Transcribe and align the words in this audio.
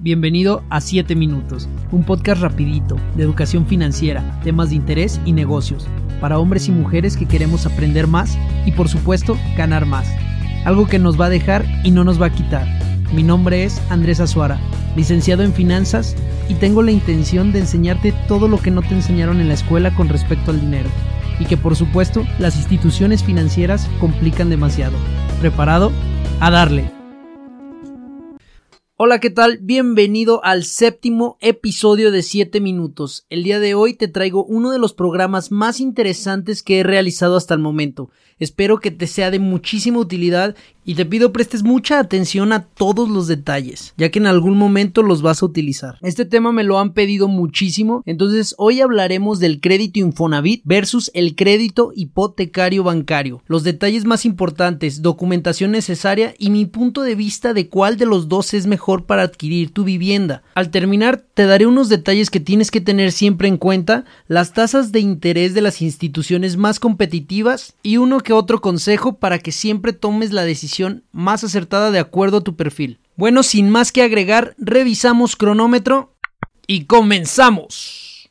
Bienvenido 0.00 0.62
a 0.70 0.80
7 0.80 1.16
Minutos, 1.16 1.68
un 1.90 2.04
podcast 2.04 2.40
rapidito 2.40 2.94
de 3.16 3.24
educación 3.24 3.66
financiera, 3.66 4.40
temas 4.44 4.70
de 4.70 4.76
interés 4.76 5.20
y 5.24 5.32
negocios, 5.32 5.88
para 6.20 6.38
hombres 6.38 6.68
y 6.68 6.70
mujeres 6.70 7.16
que 7.16 7.26
queremos 7.26 7.66
aprender 7.66 8.06
más 8.06 8.38
y 8.64 8.70
por 8.70 8.88
supuesto 8.88 9.36
ganar 9.56 9.86
más. 9.86 10.06
Algo 10.64 10.86
que 10.86 11.00
nos 11.00 11.20
va 11.20 11.26
a 11.26 11.30
dejar 11.30 11.64
y 11.82 11.90
no 11.90 12.04
nos 12.04 12.22
va 12.22 12.26
a 12.26 12.32
quitar. 12.32 12.64
Mi 13.12 13.24
nombre 13.24 13.64
es 13.64 13.82
Andrés 13.90 14.20
Azuara, 14.20 14.60
licenciado 14.94 15.42
en 15.42 15.52
finanzas 15.52 16.14
y 16.48 16.54
tengo 16.54 16.84
la 16.84 16.92
intención 16.92 17.50
de 17.50 17.58
enseñarte 17.58 18.14
todo 18.28 18.46
lo 18.46 18.58
que 18.58 18.70
no 18.70 18.82
te 18.82 18.94
enseñaron 18.94 19.40
en 19.40 19.48
la 19.48 19.54
escuela 19.54 19.92
con 19.96 20.08
respecto 20.08 20.52
al 20.52 20.60
dinero 20.60 20.90
y 21.40 21.46
que 21.46 21.56
por 21.56 21.74
supuesto 21.74 22.24
las 22.38 22.54
instituciones 22.54 23.24
financieras 23.24 23.90
complican 23.98 24.48
demasiado. 24.48 24.96
¿Preparado? 25.40 25.90
A 26.38 26.52
darle. 26.52 26.97
Hola, 29.00 29.20
¿qué 29.20 29.30
tal? 29.30 29.58
Bienvenido 29.62 30.44
al 30.44 30.64
séptimo 30.64 31.38
episodio 31.40 32.10
de 32.10 32.24
7 32.24 32.60
minutos. 32.60 33.26
El 33.30 33.44
día 33.44 33.60
de 33.60 33.74
hoy 33.74 33.94
te 33.94 34.08
traigo 34.08 34.44
uno 34.44 34.72
de 34.72 34.80
los 34.80 34.92
programas 34.92 35.52
más 35.52 35.78
interesantes 35.78 36.64
que 36.64 36.80
he 36.80 36.82
realizado 36.82 37.36
hasta 37.36 37.54
el 37.54 37.60
momento. 37.60 38.10
Espero 38.40 38.80
que 38.80 38.90
te 38.90 39.06
sea 39.06 39.30
de 39.30 39.38
muchísima 39.38 40.00
utilidad 40.00 40.56
y 40.84 40.94
te 40.94 41.04
pido 41.04 41.32
prestes 41.32 41.64
mucha 41.64 41.98
atención 41.98 42.52
a 42.52 42.64
todos 42.64 43.10
los 43.10 43.26
detalles, 43.26 43.92
ya 43.98 44.10
que 44.10 44.20
en 44.20 44.26
algún 44.26 44.56
momento 44.56 45.02
los 45.02 45.20
vas 45.20 45.42
a 45.42 45.46
utilizar. 45.46 45.98
Este 46.00 46.24
tema 46.24 46.50
me 46.50 46.64
lo 46.64 46.78
han 46.78 46.94
pedido 46.94 47.28
muchísimo, 47.28 48.02
entonces 48.06 48.54
hoy 48.56 48.80
hablaremos 48.80 49.38
del 49.38 49.60
crédito 49.60 50.00
Infonavit 50.00 50.62
versus 50.64 51.10
el 51.12 51.36
crédito 51.36 51.92
hipotecario 51.94 52.84
bancario, 52.84 53.42
los 53.46 53.64
detalles 53.64 54.06
más 54.06 54.24
importantes, 54.24 55.02
documentación 55.02 55.72
necesaria 55.72 56.34
y 56.38 56.48
mi 56.48 56.64
punto 56.64 57.02
de 57.02 57.16
vista 57.16 57.52
de 57.52 57.68
cuál 57.68 57.98
de 57.98 58.06
los 58.06 58.28
dos 58.28 58.54
es 58.54 58.66
mejor 58.66 58.87
para 58.96 59.22
adquirir 59.22 59.72
tu 59.72 59.84
vivienda. 59.84 60.42
Al 60.54 60.70
terminar, 60.70 61.22
te 61.34 61.44
daré 61.44 61.66
unos 61.66 61.88
detalles 61.88 62.30
que 62.30 62.40
tienes 62.40 62.70
que 62.70 62.80
tener 62.80 63.12
siempre 63.12 63.46
en 63.48 63.58
cuenta, 63.58 64.04
las 64.26 64.52
tasas 64.54 64.92
de 64.92 65.00
interés 65.00 65.54
de 65.54 65.60
las 65.60 65.82
instituciones 65.82 66.56
más 66.56 66.80
competitivas 66.80 67.74
y 67.82 67.98
uno 67.98 68.20
que 68.20 68.32
otro 68.32 68.60
consejo 68.60 69.18
para 69.18 69.38
que 69.38 69.52
siempre 69.52 69.92
tomes 69.92 70.32
la 70.32 70.44
decisión 70.44 71.04
más 71.12 71.44
acertada 71.44 71.90
de 71.90 71.98
acuerdo 71.98 72.38
a 72.38 72.42
tu 72.42 72.56
perfil. 72.56 72.98
Bueno, 73.16 73.42
sin 73.42 73.68
más 73.68 73.92
que 73.92 74.02
agregar, 74.02 74.54
revisamos 74.58 75.36
cronómetro 75.36 76.14
y 76.66 76.84
comenzamos. 76.84 78.30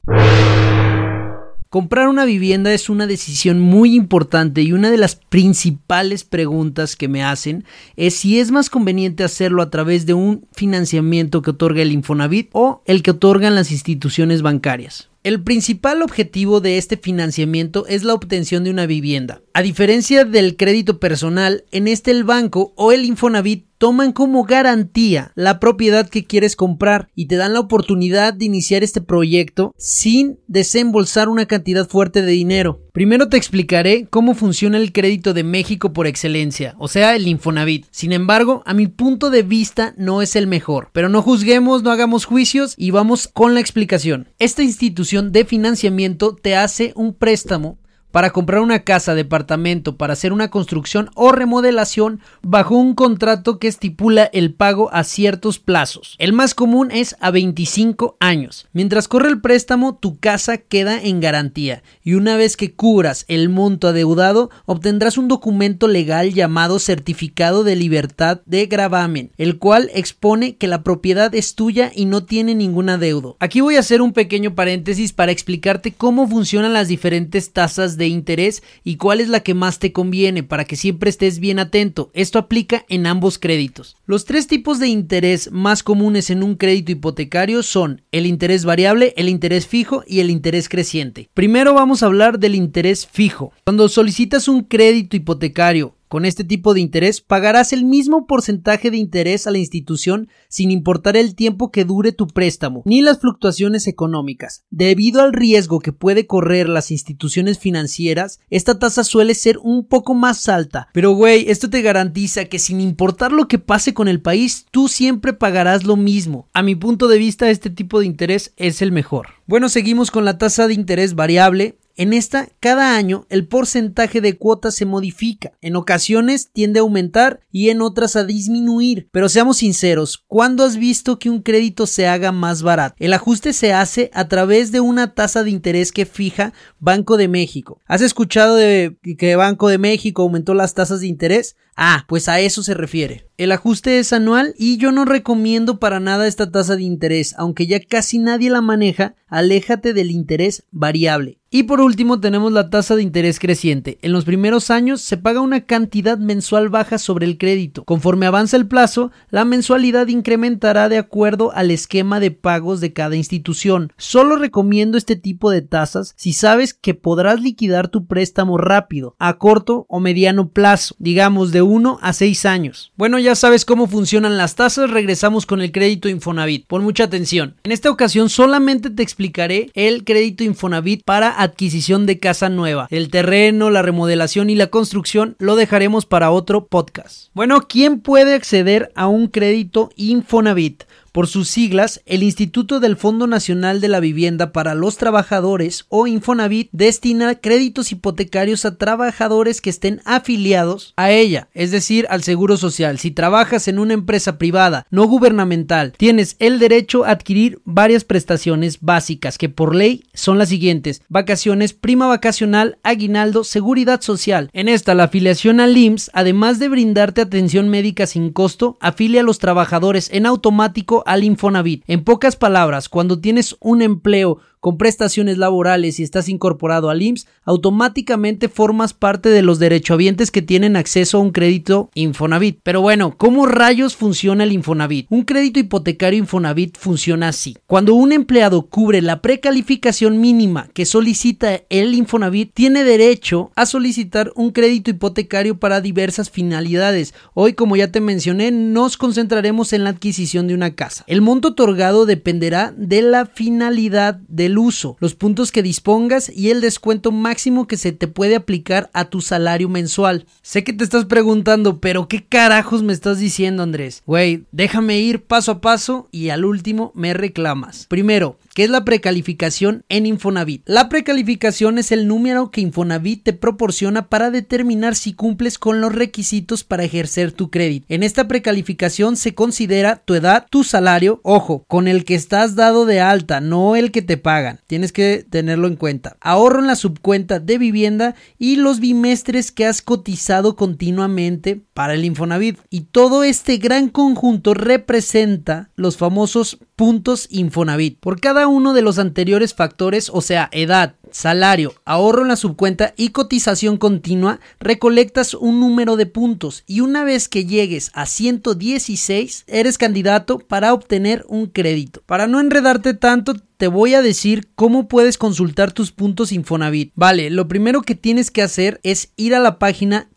Comprar 1.78 2.08
una 2.08 2.26
vivienda 2.26 2.74
es 2.74 2.90
una 2.90 3.06
decisión 3.06 3.60
muy 3.60 3.94
importante 3.94 4.64
y 4.64 4.74
una 4.74 4.90
de 4.90 4.98
las 4.98 5.16
principales 5.16 6.24
preguntas 6.24 6.96
que 6.96 7.08
me 7.08 7.24
hacen 7.24 7.66
es 7.96 8.16
si 8.16 8.40
es 8.40 8.50
más 8.50 8.72
conveniente 8.72 9.24
hacerlo 9.24 9.62
a 9.62 9.70
través 9.70 10.08
de 10.08 10.16
un 10.16 10.48
financiamiento 10.54 11.44
que 11.44 11.52
otorga 11.52 11.84
el 11.84 11.92
Infonavit 11.92 12.50
o 12.54 12.82
el 12.88 13.04
que 13.04 13.12
otorgan 13.12 13.54
las 13.54 13.72
instituciones 13.72 14.42
bancarias. 14.42 15.12
El 15.24 15.44
principal 15.44 16.02
objetivo 16.02 16.62
de 16.62 16.80
este 16.80 16.98
financiamiento 16.98 17.86
es 17.86 18.04
la 18.04 18.16
obtención 18.16 18.64
de 18.64 18.72
una 18.72 18.88
vivienda. 18.88 19.42
A 19.54 19.62
diferencia 19.62 20.26
del 20.26 20.58
crédito 20.58 21.00
personal, 21.00 21.66
en 21.72 21.88
este 21.88 22.10
el 22.10 22.24
banco 22.24 22.74
o 22.76 22.92
el 22.92 23.06
Infonavit 23.06 23.67
toman 23.78 24.12
como 24.12 24.44
garantía 24.44 25.32
la 25.36 25.60
propiedad 25.60 26.10
que 26.10 26.26
quieres 26.26 26.56
comprar 26.56 27.10
y 27.16 27.28
te 27.28 27.36
dan 27.36 27.54
la 27.54 27.60
oportunidad 27.60 28.34
de 28.34 28.46
iniciar 28.46 28.84
este 28.84 29.02
proyecto 29.02 29.74
sin 29.78 30.40
desembolsar 30.48 31.30
una 31.30 31.46
cantidad 31.46 31.88
fuerte 31.88 32.22
de 32.22 32.32
dinero. 32.32 32.82
Primero 32.92 33.30
te 33.30 33.38
explicaré 33.38 34.08
cómo 34.10 34.34
funciona 34.34 34.78
el 34.78 34.92
crédito 34.92 35.34
de 35.34 35.44
México 35.44 35.94
por 35.94 36.08
excelencia, 36.08 36.76
o 36.80 36.88
sea, 36.88 37.16
el 37.16 37.28
Infonavit. 37.28 37.86
Sin 37.92 38.12
embargo, 38.12 38.64
a 38.66 38.74
mi 38.74 38.88
punto 38.88 39.30
de 39.30 39.44
vista 39.44 39.94
no 39.98 40.22
es 40.22 40.36
el 40.36 40.48
mejor. 40.48 40.90
Pero 40.94 41.10
no 41.10 41.22
juzguemos, 41.22 41.84
no 41.84 41.92
hagamos 41.92 42.26
juicios 42.26 42.74
y 42.78 42.92
vamos 42.92 43.28
con 43.28 43.54
la 43.54 43.60
explicación. 43.60 44.30
Esta 44.40 44.64
institución 44.64 45.32
de 45.32 45.46
financiamiento 45.46 46.36
te 46.36 46.56
hace 46.56 46.94
un 46.96 47.14
préstamo 47.14 47.78
para 48.18 48.32
comprar 48.32 48.62
una 48.62 48.80
casa, 48.80 49.14
departamento, 49.14 49.96
para 49.96 50.14
hacer 50.14 50.34
una 50.34 50.50
construcción 50.50 51.12
o 51.14 51.32
remodelación 51.32 52.20
bajo 52.42 52.76
un 52.76 52.96
contrato 52.96 53.60
que 53.60 53.68
estipula 53.68 54.24
el 54.34 54.56
pago 54.56 54.92
a 54.92 55.04
ciertos 55.04 55.60
plazos. 55.60 56.16
El 56.18 56.34
más 56.34 56.56
común 56.56 56.90
es 56.90 57.16
a 57.20 57.30
25 57.30 58.18
años. 58.20 58.66
Mientras 58.74 59.08
corre 59.08 59.30
el 59.30 59.40
préstamo, 59.40 59.98
tu 59.98 60.18
casa 60.18 60.58
queda 60.58 61.00
en 61.00 61.20
garantía 61.20 61.84
y 62.04 62.16
una 62.16 62.38
vez 62.38 62.58
que 62.58 62.74
cubras 62.74 63.24
el 63.28 63.50
monto 63.50 63.90
adeudado, 63.90 64.50
obtendrás 64.66 65.20
un 65.20 65.28
documento 65.28 65.88
legal 65.88 66.34
llamado 66.34 66.80
certificado 66.80 67.64
de 67.64 67.76
libertad 67.76 68.42
de 68.48 68.66
gravamen, 68.66 69.32
el 69.38 69.60
cual 69.60 69.92
expone 69.94 70.56
que 70.56 70.66
la 70.66 70.82
propiedad 70.82 71.36
es 71.36 71.54
tuya 71.54 71.92
y 71.94 72.06
no 72.06 72.24
tiene 72.24 72.56
ningún 72.56 72.90
adeudo. 72.90 73.38
Aquí 73.40 73.62
voy 73.62 73.76
a 73.76 73.82
hacer 73.82 74.02
un 74.02 74.14
pequeño 74.14 74.56
paréntesis 74.56 75.14
para 75.14 75.32
explicarte 75.32 75.92
cómo 75.92 76.28
funcionan 76.28 76.74
las 76.74 76.88
diferentes 76.88 77.54
tasas 77.54 77.96
de 77.96 78.07
interés 78.08 78.64
y 78.84 78.98
cuál 78.98 79.22
es 79.22 79.30
la 79.30 79.42
que 79.42 79.54
más 79.54 79.80
te 79.80 79.92
conviene 79.92 80.44
para 80.44 80.66
que 80.66 80.76
siempre 80.76 81.10
estés 81.10 81.40
bien 81.40 81.60
atento. 81.60 82.12
Esto 82.14 82.40
aplica 82.40 82.86
en 82.90 83.08
ambos 83.08 83.40
créditos. 83.40 83.96
Los 84.06 84.26
tres 84.26 84.48
tipos 84.48 84.80
de 84.80 84.88
interés 84.88 85.52
más 85.52 85.84
comunes 85.84 86.30
en 86.30 86.44
un 86.44 86.56
crédito 86.56 86.92
hipotecario 86.92 87.64
son 87.64 88.02
el 88.12 88.26
interés 88.26 88.66
variable, 88.66 89.14
el 89.18 89.30
interés 89.30 89.68
fijo 89.68 90.04
y 90.08 90.20
el 90.20 90.30
interés 90.30 90.70
creciente. 90.70 91.30
Primero 91.34 91.74
vamos 91.74 92.04
a 92.04 92.06
hablar 92.06 92.40
del 92.40 92.56
interés 92.56 93.08
fijo. 93.08 93.52
Cuando 93.66 93.90
solicitas 93.90 94.48
un 94.48 94.64
crédito 94.64 95.16
hipotecario 95.18 95.97
con 96.08 96.26
este 96.26 96.44
tipo 96.44 96.74
de 96.74 96.82
interés 96.82 97.22
pagarás 97.22 97.74
el 97.74 97.86
mismo 97.86 98.28
porcentaje 98.28 98.92
de 98.92 98.98
interés 98.98 99.48
a 99.48 99.52
la 99.52 99.58
institución 99.58 100.30
sin 100.48 100.72
importar 100.72 101.18
el 101.18 101.36
tiempo 101.36 101.72
que 101.72 101.86
dure 101.86 102.12
tu 102.12 102.28
préstamo, 102.28 102.84
ni 102.86 103.02
las 103.02 103.20
fluctuaciones 103.20 103.88
económicas. 103.88 104.64
Debido 104.70 105.22
al 105.22 105.34
riesgo 105.34 105.80
que 105.80 105.94
puede 105.94 106.28
correr 106.28 106.70
las 106.70 106.92
instituciones 106.92 107.60
financieras, 107.60 108.40
esta 108.50 108.80
tasa 108.80 109.04
suele 109.04 109.34
ser 109.34 109.58
un 109.60 109.86
poco 109.86 110.14
más 110.14 110.48
alta. 110.50 110.90
Pero 110.94 111.12
güey, 111.12 111.50
esto 111.50 111.70
te 111.70 111.82
garantiza 111.82 112.46
que 112.46 112.60
sin 112.60 112.82
importar 112.82 113.32
lo 113.32 113.48
que 113.48 113.60
pase 113.60 113.94
con 113.94 114.08
el 114.08 114.22
país, 114.22 114.66
tú 114.72 114.88
siempre 114.88 115.34
pagarás 115.34 115.84
lo 115.84 115.96
mismo. 115.96 116.48
A 116.54 116.64
mi 116.64 116.76
punto 116.76 117.08
de 117.08 117.18
vista, 117.18 117.50
este 117.50 117.70
tipo 117.70 118.00
de 118.00 118.06
interés 118.06 118.54
es 118.58 118.82
el 118.82 118.92
mejor. 118.92 119.28
Bueno, 119.46 119.70
seguimos 119.70 120.12
con 120.12 120.26
la 120.26 120.38
tasa 120.38 120.68
de 120.68 120.74
interés 120.74 121.16
variable. 121.16 121.78
En 121.98 122.14
esta, 122.14 122.48
cada 122.60 122.96
año 122.96 123.26
el 123.30 123.48
porcentaje 123.48 124.22
de 124.22 124.38
cuotas 124.38 124.76
se 124.76 124.86
modifica. 124.86 125.54
En 125.62 125.76
ocasiones 125.76 126.52
tiende 126.54 126.80
a 126.80 126.84
aumentar 126.84 127.40
y 127.52 127.70
en 127.70 127.82
otras 127.82 128.16
a 128.16 128.24
disminuir. 128.24 129.10
Pero 129.12 129.30
seamos 129.30 129.58
sinceros, 129.58 130.24
¿cuándo 130.28 130.64
has 130.64 130.78
visto 130.78 131.18
que 131.18 131.32
un 131.32 131.42
crédito 131.42 131.88
se 131.88 132.08
haga 132.08 132.32
más 132.32 132.62
barato? 132.62 132.96
El 133.00 133.14
ajuste 133.14 133.52
se 133.52 133.74
hace 133.74 134.12
a 134.14 134.28
través 134.28 134.72
de 134.72 134.80
una 134.80 135.16
tasa 135.16 135.44
de 135.44 135.50
interés 135.50 135.92
que 135.92 136.06
fija 136.06 136.54
Banco 136.78 137.18
de 137.18 137.28
México. 137.30 137.82
¿Has 137.88 138.02
escuchado 138.02 138.56
de 138.56 138.96
que 139.18 139.36
Banco 139.36 139.68
de 139.68 139.80
México 139.80 140.22
aumentó 140.22 140.54
las 140.54 140.76
tasas 140.76 141.00
de 141.00 141.08
interés? 141.08 141.56
Ah, 141.76 142.06
pues 142.08 142.30
a 142.30 142.40
eso 142.40 142.62
se 142.62 142.76
refiere. 142.76 143.28
El 143.38 143.52
ajuste 143.52 143.98
es 143.98 144.14
anual 144.14 144.54
y 144.58 144.78
yo 144.78 144.92
no 144.92 145.04
recomiendo 145.04 145.80
para 145.80 146.00
nada 146.00 146.28
esta 146.28 146.52
tasa 146.52 146.76
de 146.76 146.84
interés, 146.84 147.34
aunque 147.38 147.66
ya 147.66 147.80
casi 147.80 148.20
nadie 148.20 148.52
la 148.52 148.62
maneja, 148.62 149.16
aléjate 149.28 149.94
del 149.94 150.12
interés 150.12 150.64
variable. 150.72 151.37
Y 151.50 151.64
por 151.64 151.80
último 151.80 152.20
tenemos 152.20 152.52
la 152.52 152.70
tasa 152.70 152.98
de 152.98 153.04
interés 153.04 153.40
creciente. 153.40 154.00
En 154.02 154.12
los 154.12 154.26
primeros 154.26 154.70
años 154.70 155.00
se 155.00 155.16
paga 155.16 155.40
una 155.40 155.62
cantidad 155.62 156.18
mensual 156.18 156.68
baja 156.68 156.98
sobre 156.98 157.26
el 157.26 157.38
crédito. 157.38 157.86
Conforme 157.86 158.26
avanza 158.26 158.58
el 158.58 158.68
plazo, 158.68 159.12
la 159.30 159.46
mensualidad 159.46 160.08
incrementará 160.08 160.90
de 160.90 160.98
acuerdo 160.98 161.54
al 161.54 161.72
esquema 161.72 162.20
de 162.20 162.32
pagos 162.32 162.82
de 162.82 162.92
cada 162.92 163.16
institución. 163.16 163.94
Solo 163.96 164.36
recomiendo 164.36 164.98
este 164.98 165.16
tipo 165.16 165.50
de 165.50 165.62
tasas 165.62 166.14
si 166.18 166.34
sabes 166.34 166.74
que 166.74 166.94
podrás 166.94 167.40
liquidar 167.40 167.88
tu 167.88 168.08
préstamo 168.08 168.58
rápido, 168.58 169.16
a 169.18 169.38
corto 169.38 169.86
o 169.88 170.02
mediano 170.02 170.50
plazo, 170.50 170.96
digamos 171.00 171.54
de 171.54 171.62
1 171.62 172.00
a 172.02 172.12
6 172.12 172.46
años. 172.46 172.92
Bueno, 172.98 173.20
ya 173.20 173.36
sabes 173.36 173.64
cómo 173.64 173.88
funcionan 173.88 174.36
las 174.36 174.56
tasas, 174.56 174.90
regresamos 174.90 175.46
con 175.46 175.62
el 175.62 175.72
crédito 175.72 176.10
Infonavit. 176.10 176.68
Pon 176.68 176.84
mucha 176.84 177.06
atención. 177.06 177.56
En 177.64 177.72
esta 177.72 177.90
ocasión 177.90 178.28
solamente 178.28 178.90
te 178.90 179.02
explicaré 179.04 179.72
el 179.76 180.04
crédito 180.04 180.44
Infonavit 180.44 181.04
para 181.06 181.37
adquisición 181.42 182.06
de 182.06 182.20
casa 182.20 182.50
nueva. 182.50 182.88
El 182.90 183.10
terreno, 183.10 183.70
la 183.70 183.82
remodelación 183.82 184.50
y 184.50 184.56
la 184.56 184.68
construcción 184.68 185.36
lo 185.40 185.56
dejaremos 185.56 186.06
para 186.06 186.32
otro 186.32 186.66
podcast. 186.68 187.30
Bueno, 187.34 187.68
¿quién 187.68 188.00
puede 188.00 188.34
acceder 188.34 188.92
a 188.96 189.08
un 189.08 189.28
crédito 189.28 189.90
Infonavit? 189.96 190.84
Por 191.18 191.26
sus 191.26 191.48
siglas, 191.48 192.04
el 192.06 192.22
Instituto 192.22 192.80
del 192.80 192.96
Fondo 192.96 193.26
Nacional 193.26 193.82
de 193.82 193.88
la 193.88 194.00
Vivienda 194.00 194.52
para 194.52 194.76
los 194.76 194.98
Trabajadores 194.98 195.88
o 195.90 196.06
Infonavit 196.06 196.70
destina 196.74 197.34
créditos 197.34 197.92
hipotecarios 197.92 198.66
a 198.66 198.78
trabajadores 198.78 199.60
que 199.60 199.72
estén 199.72 200.00
afiliados 200.06 200.94
a 200.96 201.10
ella, 201.10 201.48
es 201.56 201.72
decir, 201.72 202.06
al 202.12 202.22
Seguro 202.22 202.56
Social. 202.56 203.00
Si 203.00 203.10
trabajas 203.10 203.68
en 203.68 203.80
una 203.80 203.96
empresa 203.96 204.38
privada 204.38 204.86
no 204.92 205.08
gubernamental, 205.08 205.94
tienes 205.98 206.36
el 206.38 206.60
derecho 206.60 207.04
a 207.04 207.10
adquirir 207.10 207.62
varias 207.66 208.04
prestaciones 208.04 208.78
básicas 208.82 209.40
que 209.40 209.50
por 209.50 209.74
ley 209.74 210.04
son 210.14 210.38
las 210.38 210.50
siguientes: 210.50 211.02
vacaciones, 211.10 211.74
prima 211.74 212.06
vacacional, 212.06 212.78
aguinaldo, 212.84 213.44
seguridad 213.44 214.02
social. 214.02 214.52
En 214.54 214.70
esta, 214.70 214.94
la 214.94 215.06
afiliación 215.06 215.62
al 215.62 215.76
IMSS, 215.76 216.12
además 216.14 216.60
de 216.60 216.70
brindarte 216.70 217.22
atención 217.22 217.70
médica 217.70 218.06
sin 218.06 218.32
costo, 218.32 218.78
afilia 218.82 219.22
a 219.22 219.24
los 219.24 219.40
trabajadores 219.40 220.12
en 220.14 220.28
automático 220.28 221.06
al 221.08 221.24
Infonavit. 221.24 221.84
En 221.88 222.04
pocas 222.04 222.36
palabras, 222.36 222.90
cuando 222.90 223.20
tienes 223.20 223.56
un 223.60 223.82
empleo 223.82 224.40
con 224.68 224.78
prestaciones 224.78 225.38
laborales 225.38 225.98
y 225.98 226.04
estás 226.04 226.28
incorporado 226.28 226.90
al 226.90 227.02
IMSS, 227.02 227.26
automáticamente 227.46 228.50
formas 228.50 228.94
parte 228.94 229.30
de 229.30 229.42
los 229.42 229.60
derechohabientes 229.60 230.30
que 230.30 230.42
tienen 230.42 230.76
acceso 230.76 231.18
a 231.18 231.22
un 231.22 231.32
crédito 231.32 231.90
Infonavit. 231.94 232.60
Pero 232.64 232.82
bueno, 232.82 233.16
¿cómo 233.16 233.46
rayos 233.46 233.96
funciona 233.96 234.44
el 234.44 234.52
Infonavit? 234.52 235.08
Un 235.10 235.22
crédito 235.22 235.62
hipotecario 235.62 236.20
Infonavit 236.20 236.78
funciona 236.78 237.30
así. 237.30 237.56
Cuando 237.66 237.94
un 237.94 238.12
empleado 238.12 238.64
cubre 238.64 239.02
la 239.02 239.22
precalificación 239.22 240.20
mínima 240.20 240.68
que 240.74 240.86
solicita 240.86 241.62
el 241.70 241.94
Infonavit, 241.94 242.52
tiene 242.54 242.84
derecho 242.84 243.52
a 243.56 243.66
solicitar 243.66 244.34
un 244.36 244.52
crédito 244.52 244.92
hipotecario 244.92 245.62
para 245.62 245.80
diversas 245.80 246.30
finalidades. 246.30 247.14
Hoy, 247.34 247.54
como 247.54 247.78
ya 247.78 247.90
te 247.90 248.02
mencioné, 248.02 248.52
nos 248.52 248.98
concentraremos 248.98 249.72
en 249.72 249.86
la 249.86 249.92
adquisición 249.92 250.50
de 250.50 250.56
una 250.56 250.76
casa. 250.76 251.06
El 251.08 251.22
monto 251.22 251.48
otorgado 251.48 252.06
dependerá 252.06 252.74
de 252.76 253.02
la 253.02 253.28
finalidad 253.28 254.16
del 254.28 254.57
uso, 254.58 254.98
los 255.00 255.16
puntos 255.16 255.52
que 255.52 255.64
dispongas 255.64 256.30
y 256.30 256.50
el 256.50 256.62
descuento 256.62 257.12
máximo 257.12 257.68
que 257.68 257.78
se 257.78 257.92
te 257.92 258.08
puede 258.08 258.36
aplicar 258.36 258.90
a 258.94 259.06
tu 259.06 259.22
salario 259.22 259.70
mensual. 259.70 260.26
Sé 260.42 260.64
que 260.64 260.74
te 260.74 260.84
estás 260.84 261.06
preguntando, 261.06 261.80
pero 261.80 262.08
¿qué 262.08 262.24
carajos 262.24 262.84
me 262.84 262.94
estás 262.94 263.20
diciendo, 263.20 263.64
Andrés? 263.64 264.04
Güey, 264.06 264.46
déjame 264.52 265.00
ir 265.00 265.24
paso 265.24 265.52
a 265.52 265.62
paso 265.62 266.08
y 266.12 266.30
al 266.30 266.46
último 266.46 266.92
me 266.96 267.14
reclamas. 267.14 267.86
Primero, 267.88 268.38
¿Qué 268.58 268.64
es 268.64 268.72
la 268.72 268.86
precalificación 268.86 269.86
en 269.88 270.08
Infonavit? 270.08 270.64
La 270.66 270.90
precalificación 270.90 271.78
es 271.78 271.92
el 271.92 272.08
número 272.08 272.50
que 272.50 272.62
Infonavit 272.62 273.22
te 273.22 273.34
proporciona 273.34 274.10
para 274.10 274.32
determinar 274.32 274.96
si 274.96 275.14
cumples 275.14 275.60
con 275.60 275.80
los 275.80 275.94
requisitos 275.94 276.64
para 276.64 276.84
ejercer 276.84 277.32
tu 277.32 277.52
crédito. 277.52 277.86
En 277.88 278.02
esta 278.02 278.28
precalificación 278.28 279.16
se 279.16 279.36
considera 279.36 279.98
tu 279.98 280.16
edad, 280.16 280.48
tu 280.50 280.64
salario, 280.64 281.20
ojo, 281.22 281.66
con 281.68 281.88
el 281.88 282.04
que 282.04 282.16
estás 282.16 282.56
dado 282.56 282.88
de 282.88 283.00
alta, 283.00 283.42
no 283.42 283.76
el 283.76 283.92
que 283.92 284.02
te 284.02 284.18
pagan. 284.18 284.60
Tienes 284.66 284.92
que 284.92 285.24
tenerlo 285.30 285.68
en 285.68 285.76
cuenta. 285.76 286.18
Ahorro 286.20 286.58
en 286.58 286.66
la 286.66 286.76
subcuenta 286.76 287.40
de 287.40 287.60
vivienda 287.60 288.16
y 288.40 288.56
los 288.56 288.80
bimestres 288.80 289.52
que 289.52 289.68
has 289.68 289.84
cotizado 289.84 290.56
continuamente 290.56 291.62
para 291.76 291.94
el 291.94 292.04
Infonavit. 292.04 292.58
Y 292.72 292.86
todo 292.86 293.24
este 293.24 293.58
gran 293.58 293.90
conjunto 293.90 294.56
representa 294.56 295.70
los 295.76 295.96
famosos 295.96 296.58
puntos 296.76 297.28
Infonavit. 297.30 298.00
Por 298.00 298.20
cada 298.20 298.47
uno 298.48 298.74
de 298.74 298.82
los 298.82 299.00
anteriores 299.00 299.54
factores, 299.54 300.10
o 300.14 300.22
sea, 300.22 300.50
edad, 300.52 300.96
salario, 301.12 301.74
ahorro 301.86 302.22
en 302.22 302.28
la 302.30 302.36
subcuenta 302.36 302.94
y 302.98 303.10
cotización 303.10 303.78
continua, 303.78 304.40
recolectas 304.60 305.34
un 305.34 305.60
número 305.60 305.96
de 305.96 306.06
puntos 306.06 306.64
y 306.68 306.82
una 306.82 307.04
vez 307.04 307.30
que 307.30 307.46
llegues 307.46 307.92
a 307.94 308.06
116, 308.06 309.46
eres 309.48 309.78
candidato 309.78 310.40
para 310.40 310.74
obtener 310.74 311.26
un 311.28 311.48
crédito. 311.48 312.02
Para 312.06 312.28
no 312.28 312.40
enredarte 312.40 312.94
tanto, 312.94 313.34
te 313.58 313.68
voy 313.68 313.96
a 313.96 314.02
decir 314.02 314.50
cómo 314.56 314.88
puedes 314.88 315.18
consultar 315.18 315.72
tus 315.72 315.92
puntos 315.92 316.32
Infonavit. 316.32 316.92
Vale, 316.96 317.30
lo 317.30 317.48
primero 317.48 317.82
que 317.82 317.96
tienes 317.96 318.30
que 318.30 318.44
hacer 318.44 318.80
es 318.84 319.12
ir 319.16 319.34
a 319.34 319.40
la 319.40 319.58
página 319.58 320.10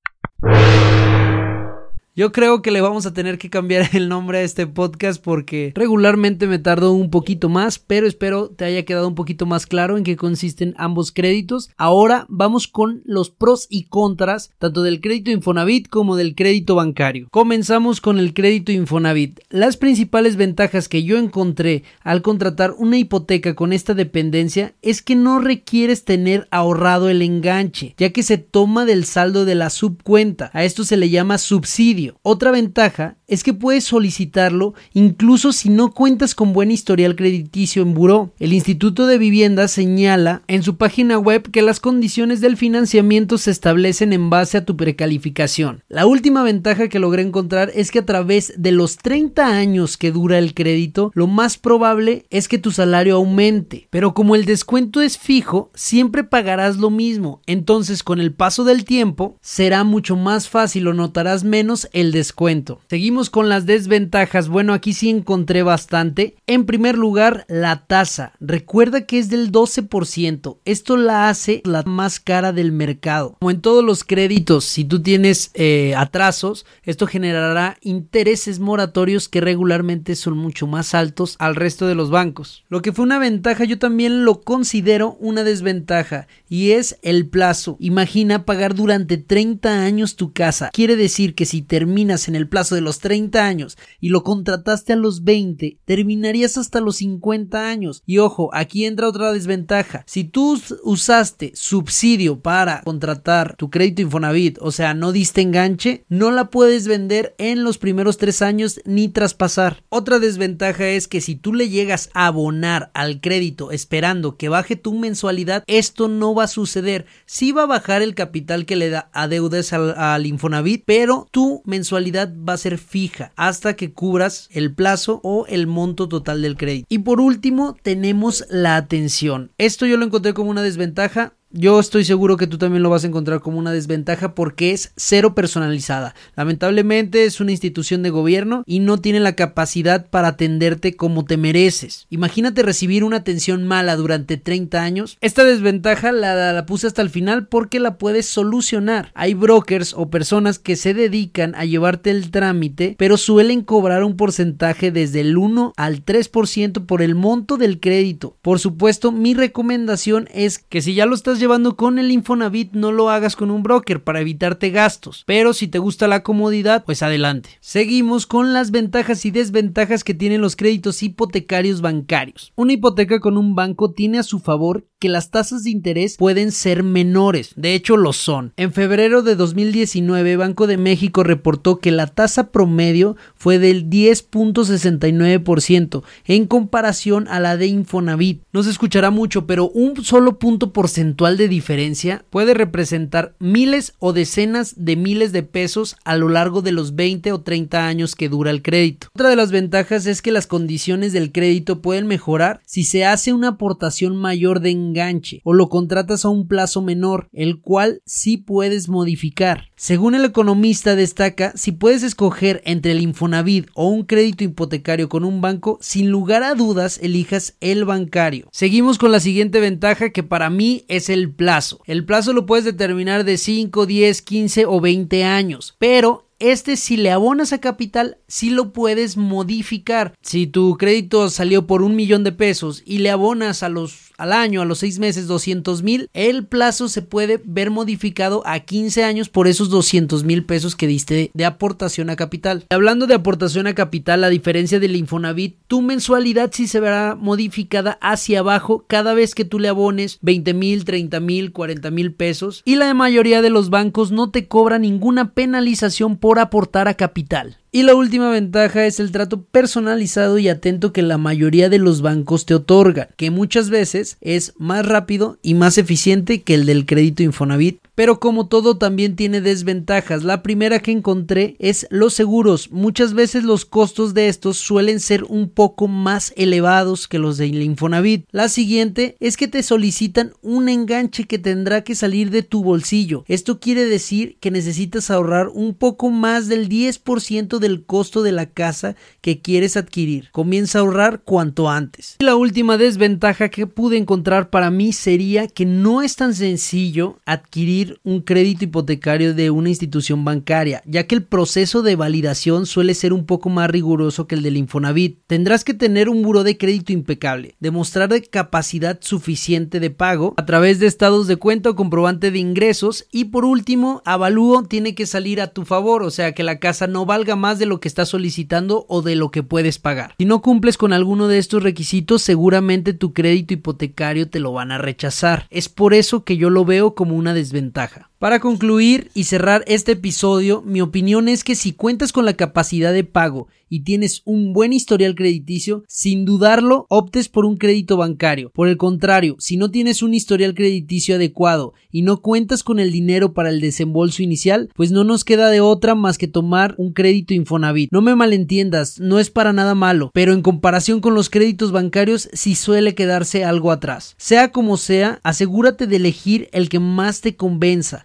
Yo 2.16 2.32
creo 2.32 2.60
que 2.60 2.72
le 2.72 2.80
vamos 2.80 3.06
a 3.06 3.14
tener 3.14 3.38
que 3.38 3.50
cambiar 3.50 3.88
el 3.94 4.08
nombre 4.08 4.38
a 4.38 4.42
este 4.42 4.66
podcast 4.66 5.22
porque 5.22 5.72
regularmente 5.76 6.48
me 6.48 6.58
tardo 6.58 6.92
un 6.92 7.08
poquito 7.08 7.48
más, 7.48 7.78
pero 7.78 8.08
espero 8.08 8.48
te 8.50 8.64
haya 8.64 8.84
quedado 8.84 9.06
un 9.06 9.14
poquito 9.14 9.46
más 9.46 9.64
claro 9.64 9.96
en 9.96 10.02
qué 10.02 10.16
consisten 10.16 10.74
ambos 10.76 11.12
créditos. 11.12 11.70
Ahora 11.76 12.26
vamos 12.28 12.66
con 12.66 13.02
los 13.04 13.30
pros 13.30 13.68
y 13.70 13.84
contras 13.84 14.50
tanto 14.58 14.82
del 14.82 15.00
crédito 15.00 15.30
Infonavit 15.30 15.88
como 15.88 16.16
del 16.16 16.34
crédito 16.34 16.74
bancario. 16.74 17.28
Comenzamos 17.30 18.00
con 18.00 18.18
el 18.18 18.34
crédito 18.34 18.72
Infonavit. 18.72 19.38
Las 19.48 19.76
principales 19.76 20.34
ventajas 20.34 20.88
que 20.88 21.04
yo 21.04 21.16
encontré 21.16 21.84
al 22.02 22.22
contratar 22.22 22.74
una 22.76 22.98
hipoteca 22.98 23.54
con 23.54 23.72
esta 23.72 23.94
dependencia 23.94 24.74
es 24.82 25.00
que 25.00 25.14
no 25.14 25.38
requieres 25.38 26.04
tener 26.04 26.48
ahorrado 26.50 27.08
el 27.08 27.22
enganche, 27.22 27.94
ya 27.96 28.10
que 28.10 28.24
se 28.24 28.36
toma 28.36 28.84
del 28.84 29.04
saldo 29.04 29.44
de 29.44 29.54
la 29.54 29.70
subcuenta. 29.70 30.50
A 30.52 30.64
esto 30.64 30.82
se 30.82 30.96
le 30.96 31.08
llama 31.08 31.38
subsidio. 31.38 31.99
Otra 32.22 32.50
ventaja 32.50 33.16
es 33.26 33.44
que 33.44 33.54
puedes 33.54 33.84
solicitarlo 33.84 34.74
incluso 34.92 35.52
si 35.52 35.68
no 35.68 35.92
cuentas 35.92 36.34
con 36.34 36.52
buen 36.52 36.70
historial 36.70 37.16
crediticio 37.16 37.82
en 37.82 37.94
buró. 37.94 38.32
El 38.38 38.52
Instituto 38.52 39.06
de 39.06 39.18
Vivienda 39.18 39.68
señala 39.68 40.42
en 40.48 40.62
su 40.62 40.76
página 40.76 41.18
web 41.18 41.50
que 41.50 41.62
las 41.62 41.80
condiciones 41.80 42.40
del 42.40 42.56
financiamiento 42.56 43.38
se 43.38 43.50
establecen 43.50 44.12
en 44.12 44.30
base 44.30 44.58
a 44.58 44.64
tu 44.64 44.76
precalificación. 44.76 45.82
La 45.88 46.06
última 46.06 46.42
ventaja 46.42 46.88
que 46.88 46.98
logré 46.98 47.22
encontrar 47.22 47.70
es 47.74 47.90
que 47.90 48.00
a 48.00 48.06
través 48.06 48.52
de 48.56 48.72
los 48.72 48.96
30 48.96 49.46
años 49.46 49.96
que 49.96 50.12
dura 50.12 50.38
el 50.38 50.54
crédito, 50.54 51.10
lo 51.14 51.26
más 51.26 51.58
probable 51.58 52.26
es 52.30 52.48
que 52.48 52.58
tu 52.58 52.70
salario 52.70 53.16
aumente. 53.16 53.88
Pero 53.90 54.14
como 54.14 54.34
el 54.34 54.44
descuento 54.44 55.00
es 55.00 55.18
fijo, 55.18 55.70
siempre 55.74 56.24
pagarás 56.24 56.78
lo 56.78 56.90
mismo. 56.90 57.40
Entonces, 57.46 58.02
con 58.02 58.20
el 58.20 58.32
paso 58.32 58.64
del 58.64 58.84
tiempo, 58.84 59.36
será 59.40 59.84
mucho 59.84 60.16
más 60.16 60.48
fácil 60.48 60.88
o 60.88 60.94
notarás 60.94 61.44
menos 61.44 61.88
el 61.92 62.12
descuento. 62.12 62.80
Seguimos 62.88 63.30
con 63.30 63.48
las 63.48 63.66
desventajas. 63.66 64.48
Bueno, 64.48 64.72
aquí 64.72 64.92
sí 64.92 65.10
encontré 65.10 65.62
bastante. 65.62 66.36
En 66.46 66.66
primer 66.66 66.96
lugar, 66.96 67.44
la 67.48 67.86
tasa. 67.86 68.32
Recuerda 68.40 69.06
que 69.06 69.18
es 69.18 69.28
del 69.28 69.52
12%. 69.52 70.58
Esto 70.64 70.96
la 70.96 71.28
hace 71.28 71.62
la 71.64 71.82
más 71.82 72.20
cara 72.20 72.52
del 72.52 72.72
mercado. 72.72 73.36
Como 73.40 73.50
en 73.50 73.60
todos 73.60 73.84
los 73.84 74.04
créditos, 74.04 74.64
si 74.64 74.84
tú 74.84 75.02
tienes 75.02 75.50
eh, 75.54 75.94
atrasos, 75.96 76.66
esto 76.84 77.06
generará 77.06 77.76
intereses 77.80 78.58
moratorios 78.58 79.28
que 79.28 79.40
regularmente 79.40 80.16
son 80.16 80.36
mucho 80.36 80.66
más 80.66 80.94
altos 80.94 81.36
al 81.38 81.56
resto 81.56 81.86
de 81.86 81.94
los 81.94 82.10
bancos. 82.10 82.64
Lo 82.68 82.82
que 82.82 82.92
fue 82.92 83.04
una 83.04 83.18
ventaja, 83.18 83.64
yo 83.64 83.78
también 83.78 84.24
lo 84.24 84.42
considero 84.42 85.16
una 85.20 85.44
desventaja 85.44 86.26
y 86.48 86.72
es 86.72 86.98
el 87.02 87.28
plazo. 87.28 87.76
Imagina 87.80 88.44
pagar 88.44 88.74
durante 88.74 89.18
30 89.18 89.82
años 89.82 90.16
tu 90.16 90.32
casa. 90.32 90.70
Quiere 90.72 90.96
decir 90.96 91.34
que 91.34 91.46
si 91.46 91.62
terminas 91.62 91.79
terminas 91.80 92.28
en 92.28 92.36
el 92.36 92.46
plazo 92.46 92.74
de 92.74 92.82
los 92.82 92.98
30 92.98 93.42
años 93.42 93.78
y 94.00 94.10
lo 94.10 94.22
contrataste 94.22 94.92
a 94.92 94.96
los 94.96 95.24
20, 95.24 95.78
terminarías 95.86 96.58
hasta 96.58 96.78
los 96.78 96.96
50 96.96 97.70
años. 97.70 98.02
Y 98.04 98.18
ojo, 98.18 98.50
aquí 98.52 98.84
entra 98.84 99.08
otra 99.08 99.32
desventaja. 99.32 100.04
Si 100.06 100.24
tú 100.24 100.60
usaste 100.84 101.52
subsidio 101.54 102.40
para 102.40 102.82
contratar 102.82 103.56
tu 103.56 103.70
crédito 103.70 104.02
Infonavit, 104.02 104.58
o 104.60 104.72
sea, 104.72 104.92
no 104.92 105.10
diste 105.10 105.40
enganche, 105.40 106.04
no 106.10 106.30
la 106.30 106.50
puedes 106.50 106.86
vender 106.86 107.34
en 107.38 107.64
los 107.64 107.78
primeros 107.78 108.18
3 108.18 108.42
años 108.42 108.82
ni 108.84 109.08
traspasar. 109.08 109.82
Otra 109.88 110.18
desventaja 110.18 110.86
es 110.86 111.08
que 111.08 111.22
si 111.22 111.34
tú 111.34 111.54
le 111.54 111.70
llegas 111.70 112.10
a 112.12 112.26
abonar 112.26 112.90
al 112.92 113.22
crédito 113.22 113.70
esperando 113.70 114.36
que 114.36 114.50
baje 114.50 114.76
tu 114.76 114.92
mensualidad, 114.92 115.64
esto 115.66 116.08
no 116.08 116.34
va 116.34 116.44
a 116.44 116.48
suceder. 116.48 117.06
Sí 117.24 117.52
va 117.52 117.62
a 117.62 117.66
bajar 117.66 118.02
el 118.02 118.14
capital 118.14 118.66
que 118.66 118.76
le 118.76 118.90
da 118.90 119.08
adeudes 119.14 119.72
al, 119.72 119.94
al 119.96 120.26
Infonavit, 120.26 120.82
pero 120.84 121.26
tú 121.30 121.62
mensualidad 121.70 122.34
va 122.36 122.52
a 122.52 122.58
ser 122.58 122.76
fija 122.76 123.32
hasta 123.36 123.74
que 123.74 123.94
cubras 123.94 124.48
el 124.52 124.74
plazo 124.74 125.20
o 125.24 125.46
el 125.46 125.66
monto 125.66 126.08
total 126.08 126.42
del 126.42 126.58
crédito. 126.58 126.86
Y 126.90 126.98
por 126.98 127.20
último, 127.20 127.76
tenemos 127.82 128.44
la 128.50 128.76
atención. 128.76 129.52
Esto 129.56 129.86
yo 129.86 129.96
lo 129.96 130.04
encontré 130.04 130.34
como 130.34 130.50
una 130.50 130.62
desventaja 130.62 131.34
yo 131.52 131.80
estoy 131.80 132.04
seguro 132.04 132.36
que 132.36 132.46
tú 132.46 132.58
también 132.58 132.82
lo 132.82 132.90
vas 132.90 133.02
a 133.02 133.08
encontrar 133.08 133.40
como 133.40 133.58
una 133.58 133.72
desventaja 133.72 134.34
porque 134.34 134.70
es 134.70 134.92
cero 134.96 135.34
personalizada. 135.34 136.14
Lamentablemente 136.36 137.24
es 137.24 137.40
una 137.40 137.50
institución 137.50 138.02
de 138.04 138.10
gobierno 138.10 138.62
y 138.66 138.78
no 138.78 138.98
tiene 138.98 139.18
la 139.18 139.34
capacidad 139.34 140.08
para 140.08 140.28
atenderte 140.28 140.94
como 140.94 141.24
te 141.24 141.36
mereces. 141.36 142.06
Imagínate 142.08 142.62
recibir 142.62 143.02
una 143.02 143.18
atención 143.18 143.66
mala 143.66 143.96
durante 143.96 144.36
30 144.36 144.80
años. 144.80 145.18
Esta 145.20 145.42
desventaja 145.42 146.12
la, 146.12 146.52
la 146.52 146.66
puse 146.66 146.86
hasta 146.86 147.02
el 147.02 147.10
final 147.10 147.48
porque 147.48 147.80
la 147.80 147.98
puedes 147.98 148.26
solucionar. 148.26 149.10
Hay 149.14 149.34
brokers 149.34 149.94
o 149.94 150.08
personas 150.08 150.60
que 150.60 150.76
se 150.76 150.94
dedican 150.94 151.56
a 151.56 151.64
llevarte 151.64 152.10
el 152.10 152.30
trámite, 152.30 152.94
pero 152.96 153.16
suelen 153.16 153.62
cobrar 153.62 154.04
un 154.04 154.16
porcentaje 154.16 154.92
desde 154.92 155.22
el 155.22 155.36
1 155.36 155.72
al 155.76 156.04
3% 156.04 156.86
por 156.86 157.02
el 157.02 157.16
monto 157.16 157.56
del 157.56 157.80
crédito. 157.80 158.36
Por 158.40 158.60
supuesto, 158.60 159.10
mi 159.10 159.34
recomendación 159.34 160.28
es 160.32 160.58
que 160.58 160.80
si 160.80 160.94
ya 160.94 161.06
lo 161.06 161.16
estás 161.16 161.39
llevando 161.40 161.76
con 161.76 161.98
el 161.98 162.12
Infonavit, 162.12 162.72
no 162.74 162.92
lo 162.92 163.10
hagas 163.10 163.34
con 163.34 163.50
un 163.50 163.64
broker 163.64 164.04
para 164.04 164.20
evitarte 164.20 164.70
gastos. 164.70 165.24
Pero 165.26 165.52
si 165.52 165.66
te 165.66 165.78
gusta 165.78 166.06
la 166.06 166.22
comodidad, 166.22 166.84
pues 166.84 167.02
adelante. 167.02 167.50
Seguimos 167.60 168.26
con 168.26 168.52
las 168.52 168.70
ventajas 168.70 169.24
y 169.24 169.32
desventajas 169.32 170.04
que 170.04 170.14
tienen 170.14 170.40
los 170.40 170.54
créditos 170.54 171.02
hipotecarios 171.02 171.80
bancarios. 171.80 172.52
Una 172.54 172.74
hipoteca 172.74 173.18
con 173.18 173.36
un 173.36 173.56
banco 173.56 173.92
tiene 173.92 174.18
a 174.18 174.22
su 174.22 174.38
favor 174.38 174.86
que 175.00 175.08
las 175.08 175.30
tasas 175.30 175.64
de 175.64 175.70
interés 175.70 176.16
pueden 176.16 176.52
ser 176.52 176.82
menores, 176.82 177.52
de 177.56 177.74
hecho 177.74 177.96
lo 177.96 178.12
son. 178.12 178.52
En 178.56 178.72
febrero 178.72 179.22
de 179.22 179.34
2019, 179.34 180.36
Banco 180.36 180.66
de 180.66 180.76
México 180.76 181.24
reportó 181.24 181.78
que 181.78 181.90
la 181.90 182.06
tasa 182.06 182.52
promedio 182.52 183.16
fue 183.34 183.58
del 183.58 183.88
10.69% 183.88 186.02
en 186.26 186.46
comparación 186.46 187.26
a 187.28 187.40
la 187.40 187.56
de 187.56 187.66
Infonavit. 187.66 188.42
No 188.52 188.62
se 188.62 188.68
escuchará 188.70 189.10
mucho, 189.10 189.46
pero 189.46 189.70
un 189.70 190.04
solo 190.04 190.38
punto 190.38 190.74
porcentual 190.74 191.38
de 191.38 191.48
diferencia 191.48 192.26
puede 192.28 192.52
representar 192.52 193.34
miles 193.38 193.94
o 193.98 194.12
decenas 194.12 194.74
de 194.76 194.96
miles 194.96 195.32
de 195.32 195.42
pesos 195.42 195.96
a 196.04 196.16
lo 196.16 196.28
largo 196.28 196.60
de 196.60 196.72
los 196.72 196.94
20 196.94 197.32
o 197.32 197.40
30 197.40 197.86
años 197.86 198.14
que 198.14 198.28
dura 198.28 198.50
el 198.50 198.60
crédito. 198.60 199.06
Otra 199.14 199.30
de 199.30 199.36
las 199.36 199.50
ventajas 199.50 200.04
es 200.04 200.20
que 200.20 200.30
las 200.30 200.46
condiciones 200.46 201.14
del 201.14 201.32
crédito 201.32 201.80
pueden 201.80 202.06
mejorar 202.06 202.60
si 202.66 202.84
se 202.84 203.06
hace 203.06 203.32
una 203.32 203.48
aportación 203.48 204.16
mayor 204.16 204.60
de 204.60 204.89
enganche 204.90 205.40
o 205.44 205.52
lo 205.52 205.68
contratas 205.68 206.24
a 206.24 206.28
un 206.28 206.48
plazo 206.48 206.82
menor, 206.82 207.28
el 207.32 207.60
cual 207.60 208.02
sí 208.04 208.36
puedes 208.36 208.88
modificar. 208.88 209.70
Según 209.76 210.14
el 210.14 210.24
economista 210.24 210.96
destaca, 210.96 211.52
si 211.54 211.72
puedes 211.72 212.02
escoger 212.02 212.60
entre 212.64 212.92
el 212.92 213.00
Infonavit 213.00 213.68
o 213.74 213.88
un 213.88 214.04
crédito 214.04 214.44
hipotecario 214.44 215.08
con 215.08 215.24
un 215.24 215.40
banco, 215.40 215.78
sin 215.80 216.10
lugar 216.10 216.42
a 216.42 216.54
dudas 216.54 216.98
elijas 217.02 217.56
el 217.60 217.84
bancario. 217.84 218.48
Seguimos 218.52 218.98
con 218.98 219.12
la 219.12 219.20
siguiente 219.20 219.60
ventaja 219.60 220.10
que 220.10 220.22
para 220.22 220.50
mí 220.50 220.84
es 220.88 221.08
el 221.08 221.32
plazo. 221.32 221.80
El 221.86 222.04
plazo 222.04 222.32
lo 222.32 222.46
puedes 222.46 222.64
determinar 222.64 223.24
de 223.24 223.38
5, 223.38 223.86
10, 223.86 224.22
15 224.22 224.66
o 224.66 224.80
20 224.80 225.24
años, 225.24 225.76
pero 225.78 226.26
este 226.40 226.76
si 226.76 226.96
le 226.96 227.10
abonas 227.10 227.52
a 227.52 227.60
capital, 227.60 228.16
sí 228.26 228.48
lo 228.48 228.72
puedes 228.72 229.18
modificar. 229.18 230.14
Si 230.22 230.46
tu 230.46 230.78
crédito 230.78 231.28
salió 231.28 231.66
por 231.66 231.82
un 231.82 231.94
millón 231.94 232.24
de 232.24 232.32
pesos 232.32 232.82
y 232.86 232.98
le 232.98 233.10
abonas 233.10 233.62
a 233.62 233.68
los 233.68 234.09
al 234.20 234.32
año, 234.32 234.60
a 234.60 234.66
los 234.66 234.78
seis 234.80 234.98
meses, 234.98 235.26
200 235.26 235.82
mil, 235.82 236.10
el 236.12 236.46
plazo 236.46 236.88
se 236.88 237.00
puede 237.00 237.40
ver 237.42 237.70
modificado 237.70 238.42
a 238.44 238.60
15 238.60 239.02
años 239.02 239.30
por 239.30 239.48
esos 239.48 239.70
200 239.70 240.24
mil 240.24 240.44
pesos 240.44 240.76
que 240.76 240.86
diste 240.86 241.30
de 241.32 241.44
aportación 241.46 242.10
a 242.10 242.16
capital. 242.16 242.66
Hablando 242.68 243.06
de 243.06 243.14
aportación 243.14 243.66
a 243.66 243.74
capital, 243.74 244.22
a 244.22 244.28
diferencia 244.28 244.78
del 244.78 244.96
Infonavit, 244.96 245.56
tu 245.66 245.80
mensualidad 245.80 246.50
sí 246.52 246.68
se 246.68 246.80
verá 246.80 247.16
modificada 247.18 247.98
hacia 248.02 248.40
abajo 248.40 248.84
cada 248.86 249.14
vez 249.14 249.34
que 249.34 249.46
tú 249.46 249.58
le 249.58 249.68
abones 249.68 250.18
20 250.20 250.52
mil, 250.52 250.84
30 250.84 251.18
mil, 251.20 251.52
40 251.52 251.90
mil 251.90 252.12
pesos 252.12 252.62
y 252.64 252.76
la 252.76 252.92
mayoría 252.92 253.40
de 253.40 253.50
los 253.50 253.70
bancos 253.70 254.12
no 254.12 254.30
te 254.30 254.46
cobra 254.48 254.78
ninguna 254.78 255.32
penalización 255.32 256.16
por 256.16 256.38
aportar 256.38 256.88
a 256.88 256.94
capital. 256.94 257.56
Y 257.72 257.84
la 257.84 257.94
última 257.94 258.30
ventaja 258.30 258.84
es 258.84 258.98
el 258.98 259.12
trato 259.12 259.42
personalizado 259.42 260.38
y 260.38 260.48
atento 260.48 260.92
que 260.92 261.02
la 261.02 261.18
mayoría 261.18 261.68
de 261.68 261.78
los 261.78 262.02
bancos 262.02 262.44
te 262.44 262.54
otorgan, 262.54 263.06
que 263.16 263.30
muchas 263.30 263.70
veces 263.70 264.16
es 264.20 264.54
más 264.58 264.84
rápido 264.84 265.38
y 265.40 265.54
más 265.54 265.78
eficiente 265.78 266.42
que 266.42 266.54
el 266.54 266.66
del 266.66 266.84
crédito 266.84 267.22
Infonavit 267.22 267.78
pero 268.00 268.18
como 268.18 268.46
todo 268.46 268.78
también 268.78 269.14
tiene 269.14 269.42
desventajas. 269.42 270.24
La 270.24 270.42
primera 270.42 270.78
que 270.78 270.90
encontré 270.90 271.54
es 271.58 271.86
los 271.90 272.14
seguros. 272.14 272.70
Muchas 272.70 273.12
veces 273.12 273.44
los 273.44 273.66
costos 273.66 274.14
de 274.14 274.28
estos 274.28 274.56
suelen 274.56 275.00
ser 275.00 275.24
un 275.24 275.50
poco 275.50 275.86
más 275.86 276.32
elevados 276.38 277.06
que 277.06 277.18
los 277.18 277.36
del 277.36 277.60
Infonavit. 277.60 278.24
La 278.30 278.48
siguiente 278.48 279.18
es 279.20 279.36
que 279.36 279.48
te 279.48 279.62
solicitan 279.62 280.32
un 280.40 280.70
enganche 280.70 281.26
que 281.26 281.38
tendrá 281.38 281.84
que 281.84 281.94
salir 281.94 282.30
de 282.30 282.42
tu 282.42 282.64
bolsillo. 282.64 283.22
Esto 283.28 283.60
quiere 283.60 283.84
decir 283.84 284.38
que 284.40 284.50
necesitas 284.50 285.10
ahorrar 285.10 285.48
un 285.48 285.74
poco 285.74 286.08
más 286.08 286.48
del 286.48 286.70
10% 286.70 287.58
del 287.58 287.84
costo 287.84 288.22
de 288.22 288.32
la 288.32 288.46
casa 288.46 288.96
que 289.20 289.42
quieres 289.42 289.76
adquirir. 289.76 290.30
Comienza 290.32 290.78
a 290.78 290.80
ahorrar 290.80 291.20
cuanto 291.22 291.68
antes. 291.68 292.16
Y 292.18 292.24
la 292.24 292.36
última 292.36 292.78
desventaja 292.78 293.50
que 293.50 293.66
pude 293.66 293.98
encontrar 293.98 294.48
para 294.48 294.70
mí 294.70 294.94
sería 294.94 295.48
que 295.48 295.66
no 295.66 296.00
es 296.00 296.16
tan 296.16 296.34
sencillo 296.34 297.18
adquirir 297.26 297.89
un 298.02 298.20
crédito 298.20 298.64
hipotecario 298.64 299.34
de 299.34 299.50
una 299.50 299.70
institución 299.70 300.24
bancaria, 300.24 300.82
ya 300.84 301.06
que 301.06 301.14
el 301.14 301.22
proceso 301.22 301.82
de 301.82 301.96
validación 301.96 302.66
suele 302.66 302.94
ser 302.94 303.12
un 303.12 303.24
poco 303.24 303.48
más 303.48 303.70
riguroso 303.70 304.26
que 304.26 304.34
el 304.34 304.42
del 304.42 304.56
Infonavit. 304.56 305.20
Tendrás 305.26 305.64
que 305.64 305.74
tener 305.74 306.08
un 306.08 306.22
buro 306.22 306.44
de 306.44 306.58
crédito 306.58 306.92
impecable, 306.92 307.54
demostrar 307.60 308.10
capacidad 308.30 308.98
suficiente 309.00 309.78
de 309.78 309.90
pago 309.90 310.34
a 310.36 310.46
través 310.46 310.78
de 310.78 310.86
estados 310.86 311.26
de 311.26 311.36
cuenta 311.36 311.70
o 311.70 311.76
comprobante 311.76 312.30
de 312.30 312.38
ingresos 312.38 313.06
y 313.12 313.26
por 313.26 313.44
último, 313.44 314.02
avalúo 314.04 314.64
tiene 314.64 314.94
que 314.94 315.06
salir 315.06 315.40
a 315.40 315.48
tu 315.48 315.64
favor, 315.64 316.02
o 316.02 316.10
sea 316.10 316.32
que 316.32 316.42
la 316.42 316.58
casa 316.58 316.86
no 316.86 317.06
valga 317.06 317.36
más 317.36 317.58
de 317.58 317.66
lo 317.66 317.78
que 317.78 317.88
estás 317.88 318.08
solicitando 318.08 318.86
o 318.88 319.02
de 319.02 319.16
lo 319.16 319.30
que 319.30 319.42
puedes 319.42 319.78
pagar. 319.78 320.14
Si 320.18 320.24
no 320.24 320.42
cumples 320.42 320.76
con 320.76 320.92
alguno 320.92 321.28
de 321.28 321.38
estos 321.38 321.62
requisitos, 321.62 322.22
seguramente 322.22 322.92
tu 322.92 323.12
crédito 323.12 323.54
hipotecario 323.54 324.28
te 324.28 324.40
lo 324.40 324.52
van 324.52 324.72
a 324.72 324.78
rechazar. 324.78 325.46
Es 325.50 325.68
por 325.68 325.94
eso 325.94 326.24
que 326.24 326.36
yo 326.36 326.50
lo 326.50 326.64
veo 326.64 326.94
como 326.94 327.14
una 327.16 327.34
desventaja 327.34 327.79
para 328.20 328.38
concluir 328.38 329.10
y 329.14 329.24
cerrar 329.24 329.64
este 329.66 329.92
episodio, 329.92 330.62
mi 330.66 330.82
opinión 330.82 331.26
es 331.26 331.42
que 331.42 331.54
si 331.54 331.72
cuentas 331.72 332.12
con 332.12 332.26
la 332.26 332.34
capacidad 332.34 332.92
de 332.92 333.02
pago 333.02 333.48
y 333.70 333.80
tienes 333.80 334.20
un 334.26 334.52
buen 334.52 334.74
historial 334.74 335.14
crediticio, 335.14 335.84
sin 335.88 336.26
dudarlo, 336.26 336.84
optes 336.90 337.30
por 337.30 337.46
un 337.46 337.56
crédito 337.56 337.96
bancario. 337.96 338.50
Por 338.50 338.68
el 338.68 338.76
contrario, 338.76 339.36
si 339.38 339.56
no 339.56 339.70
tienes 339.70 340.02
un 340.02 340.12
historial 340.12 340.54
crediticio 340.54 341.14
adecuado 341.14 341.72
y 341.90 342.02
no 342.02 342.20
cuentas 342.20 342.62
con 342.62 342.78
el 342.78 342.90
dinero 342.90 343.32
para 343.32 343.48
el 343.48 343.60
desembolso 343.60 344.22
inicial, 344.22 344.68
pues 344.74 344.90
no 344.90 345.04
nos 345.04 345.24
queda 345.24 345.48
de 345.48 345.60
otra 345.60 345.94
más 345.94 346.18
que 346.18 346.28
tomar 346.28 346.74
un 346.76 346.92
crédito 346.92 347.32
Infonavit. 347.32 347.90
No 347.92 348.02
me 348.02 348.14
malentiendas, 348.16 348.98
no 349.00 349.18
es 349.18 349.30
para 349.30 349.52
nada 349.54 349.74
malo, 349.74 350.10
pero 350.12 350.34
en 350.34 350.42
comparación 350.42 351.00
con 351.00 351.14
los 351.14 351.30
créditos 351.30 351.72
bancarios 351.72 352.28
sí 352.34 352.54
suele 352.54 352.94
quedarse 352.94 353.44
algo 353.44 353.70
atrás. 353.70 354.14
Sea 354.18 354.50
como 354.50 354.76
sea, 354.76 355.20
asegúrate 355.22 355.86
de 355.86 355.96
elegir 355.96 356.48
el 356.52 356.68
que 356.68 356.80
más 356.80 357.20
te 357.20 357.36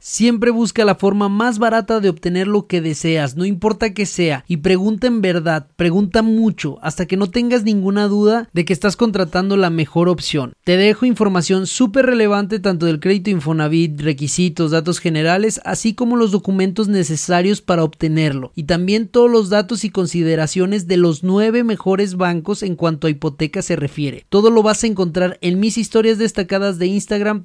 Siempre 0.02 0.52
busca 0.52 0.84
la 0.84 0.96
forma 0.96 1.30
más 1.30 1.60
barata 1.60 2.02
de 2.02 2.10
obtener 2.10 2.46
lo 2.46 2.68
que 2.68 2.82
deseas, 2.82 3.38
no 3.38 3.46
importa 3.46 3.94
que 3.94 4.06
sea, 4.06 4.44
y 4.48 4.58
pregunta 4.58 5.08
en 5.08 5.22
verdad 5.22 5.68
pregunta 5.76 6.22
mucho 6.22 6.78
hasta 6.82 7.06
que 7.06 7.16
no 7.18 7.30
tengas 7.30 7.64
ninguna 7.64 8.08
duda 8.08 8.50
de 8.54 8.66
que 8.66 8.74
estás 8.74 8.98
contratando 8.98 9.56
la 9.56 9.70
mejor 9.70 10.10
opción. 10.10 10.54
Te 10.64 10.76
dejo 10.76 11.06
información 11.06 11.68
súper 11.68 12.06
relevante 12.06 12.60
tanto 12.60 12.86
del 12.86 13.00
crédito 13.00 13.30
Infonavit, 13.30 14.02
requisitos, 14.02 14.72
datos 14.72 15.00
generales, 15.00 15.62
así 15.64 15.94
como 15.94 16.18
los 16.18 16.32
documentos 16.32 16.90
necesarios 16.90 17.62
para 17.62 17.84
obtenerlo 17.84 18.52
y 18.56 18.64
también 18.64 19.08
todos 19.08 19.32
los 19.32 19.50
datos 19.50 19.86
y 19.86 19.90
consideraciones 19.90 20.88
de 20.88 20.98
los 20.98 21.24
nueve 21.24 21.64
mejores 21.64 22.16
bancos 22.18 22.62
en 22.62 22.76
cuanto 22.76 23.08
a 23.08 23.10
hipoteca 23.10 23.62
se 23.62 23.78
refiere. 23.78 24.26
Todo 24.30 24.50
lo 24.50 24.64
vas 24.64 24.84
a 24.84 24.88
encontrar 24.88 25.38
en 25.42 25.60
mis 25.60 25.78
historias 25.78 26.18
destacadas 26.18 26.78
de 26.78 26.88
Instagram 26.88 27.44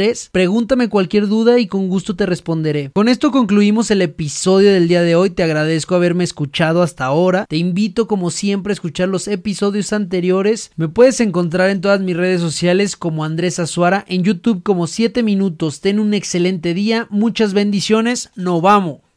andres.azuara3. 0.00 0.30
Pregúntame 0.32 0.88
cualquier 0.88 1.28
duda 1.28 1.58
y 1.58 1.66
con 1.66 1.88
gusto 1.88 2.16
te 2.16 2.26
responderé. 2.26 2.90
Con 2.92 3.08
esto 3.08 3.30
concluimos 3.30 3.90
el 3.90 4.02
episodio 4.02 4.72
del 4.72 4.88
día 4.88 5.02
de 5.02 5.14
hoy. 5.14 5.30
Te 5.30 5.42
agradezco 5.42 5.94
haberme 5.94 6.24
escuchado 6.24 6.82
hasta 6.82 7.04
ahora. 7.04 7.46
Te 7.46 7.56
invito 7.56 8.06
como 8.06 8.30
siempre 8.30 8.72
a 8.72 8.74
escuchar 8.74 9.08
los 9.08 9.28
episodios 9.28 9.92
anteriores. 9.92 10.70
Me 10.76 10.88
puedes 10.88 11.20
encontrar 11.20 11.70
en 11.70 11.80
todas 11.80 12.00
mis 12.00 12.16
redes 12.16 12.40
sociales 12.40 12.96
como 12.96 13.24
Andrés 13.24 13.58
Azuara, 13.58 14.04
en 14.08 14.24
YouTube 14.24 14.62
como 14.62 14.86
7 14.86 15.22
minutos. 15.22 15.80
Ten 15.80 16.00
un 16.00 16.14
excelente 16.14 16.74
día, 16.74 17.06
muchas 17.10 17.52
bendiciones, 17.52 18.30
no 18.36 18.60
vamos. 18.60 19.09